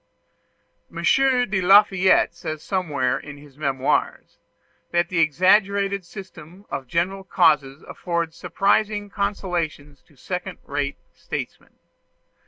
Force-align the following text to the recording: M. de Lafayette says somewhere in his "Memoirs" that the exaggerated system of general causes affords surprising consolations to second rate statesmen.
M. 0.89 1.03
de 1.03 1.61
Lafayette 1.61 2.33
says 2.33 2.63
somewhere 2.63 3.19
in 3.19 3.37
his 3.37 3.55
"Memoirs" 3.55 4.39
that 4.89 5.09
the 5.09 5.19
exaggerated 5.19 6.05
system 6.05 6.65
of 6.71 6.87
general 6.87 7.23
causes 7.23 7.83
affords 7.83 8.35
surprising 8.35 9.11
consolations 9.11 10.01
to 10.07 10.15
second 10.15 10.57
rate 10.63 10.97
statesmen. 11.13 11.77